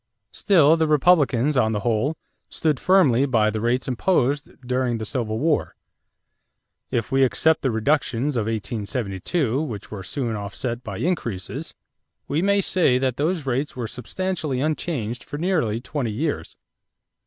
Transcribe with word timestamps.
Still 0.31 0.77
the 0.77 0.87
Republicans 0.87 1.55
on 1.55 1.73
the 1.73 1.81
whole 1.81 2.17
stood 2.49 2.79
firmly 2.79 3.27
by 3.27 3.51
the 3.51 3.61
rates 3.61 3.87
imposed 3.87 4.49
during 4.65 4.97
the 4.97 5.05
Civil 5.05 5.37
War. 5.37 5.75
If 6.89 7.11
we 7.11 7.23
except 7.23 7.61
the 7.61 7.69
reductions 7.69 8.35
of 8.35 8.47
1872 8.47 9.61
which 9.61 9.91
were 9.91 10.01
soon 10.01 10.35
offset 10.35 10.83
by 10.83 10.97
increases, 10.97 11.75
we 12.27 12.41
may 12.41 12.61
say 12.61 12.97
that 12.97 13.17
those 13.17 13.45
rates 13.45 13.75
were 13.75 13.85
substantially 13.85 14.59
unchanged 14.59 15.23
for 15.23 15.37
nearly 15.37 15.79
twenty 15.79 16.11
years. 16.11 16.55